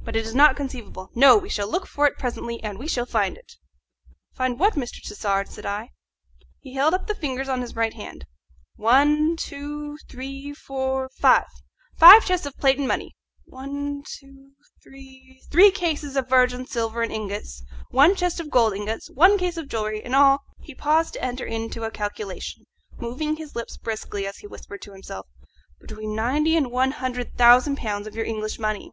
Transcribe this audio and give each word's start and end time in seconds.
But 0.00 0.16
it 0.16 0.24
is 0.24 0.34
not 0.34 0.56
conceivable. 0.56 1.10
No! 1.14 1.36
we 1.36 1.50
shall 1.50 1.70
look 1.70 1.86
for 1.86 2.06
it 2.06 2.16
presently, 2.16 2.58
and 2.64 2.78
we 2.78 2.88
shall 2.88 3.04
find 3.04 3.36
it." 3.36 3.52
"Find 4.32 4.58
what, 4.58 4.76
Mr. 4.76 5.02
Tassard?" 5.02 5.46
said 5.50 5.66
I. 5.66 5.90
He 6.58 6.72
held 6.72 6.94
up 6.94 7.06
the 7.06 7.14
fingers 7.14 7.50
of 7.50 7.60
his 7.60 7.76
right 7.76 7.92
hand: 7.92 8.24
"One, 8.76 9.36
two, 9.36 9.98
three, 10.08 10.54
four, 10.54 11.10
five 11.20 11.44
five 11.98 12.24
chests 12.24 12.46
of 12.46 12.56
plate 12.56 12.78
and 12.78 12.88
money; 12.88 13.14
one, 13.44 14.02
two, 14.06 14.52
three 14.82 15.42
three 15.50 15.70
cases 15.70 16.16
of 16.16 16.30
virgin 16.30 16.66
silver 16.66 17.02
in 17.02 17.10
ingots; 17.10 17.62
one 17.90 18.16
chest 18.16 18.40
of 18.40 18.48
gold 18.48 18.72
ingots; 18.74 19.10
one 19.10 19.36
case 19.36 19.58
of 19.58 19.68
jewellery. 19.68 20.02
In 20.02 20.14
all" 20.14 20.38
he 20.64 20.74
paused 20.74 21.12
to 21.12 21.22
enter 21.22 21.44
into 21.44 21.84
a 21.84 21.90
calculation, 21.90 22.64
moving 22.96 23.36
his 23.36 23.54
lips 23.54 23.76
briskly 23.76 24.26
as 24.26 24.38
he 24.38 24.46
whispered 24.46 24.80
to 24.80 24.92
himself 24.92 25.26
"between 25.78 26.16
ninety 26.16 26.56
and 26.56 26.70
one 26.70 26.92
hundred 26.92 27.36
thousand 27.36 27.76
pounds 27.76 28.06
of 28.06 28.16
your 28.16 28.24
English 28.24 28.58
money." 28.58 28.92